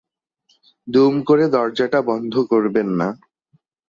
[0.87, 3.07] দুম করে দরজাটা বন্ধ করবেন না।